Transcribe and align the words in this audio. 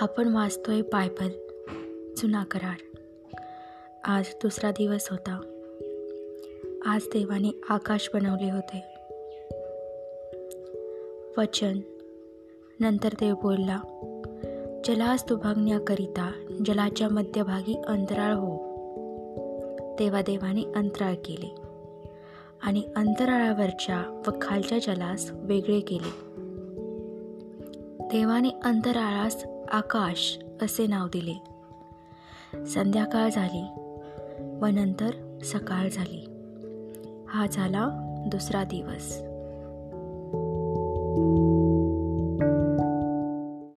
आपण 0.00 0.28
वाचतोय 0.28 0.82
बायबल 0.82 1.28
जुना 2.16 2.44
करार. 2.44 2.98
आज 4.04 4.24
दुसरा 4.42 4.70
दिवस 4.70 5.08
होता. 5.10 5.32
आज 6.86 7.00
देवाने 7.12 7.60
आकाश 7.68 8.10
बनवले 8.14 8.50
होते. 8.50 8.82
वचन. 11.38 11.80
नंतर 12.80 13.08
देव 13.08 13.34
बोलला 13.34 13.78
जलास 14.84 15.24
दुभागण्याकरिता 15.28 16.32
जलाच्या 16.66 17.08
मध्यभागी 17.08 17.82
अंतराळ 17.86 18.32
हो. 18.32 18.56
तेव्हा 19.98 20.22
देवाने 20.22 20.62
अंतराळ 20.76 21.14
केले 21.14 21.54
आणि 22.62 22.82
अंतराळावरच्या 22.96 24.22
व 24.26 24.30
खालच्या 24.42 24.78
जलास 24.78 25.30
वेगळे 25.32 25.80
केले. 25.80 26.36
देवाने 28.00 28.48
अंतराळास 28.64 29.44
आकाश 29.72 30.38
असे 30.62 30.86
नाव 30.86 31.06
दिले. 31.06 31.34
संध्याकाळ 32.66 33.30
झाली 33.30 33.64
व 34.62 34.66
नंतर 34.66 35.38
सकाळ 35.44 35.88
झाली. 35.88 36.26
हा 37.28 37.46
झाला 37.52 37.88
दुसरा 38.26 38.64
दिवस. 38.64 39.18